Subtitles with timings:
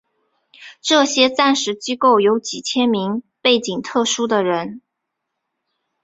[0.81, 4.81] 这些战时机构有几千名背景特殊的人。